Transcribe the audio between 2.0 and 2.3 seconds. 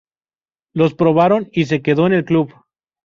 en el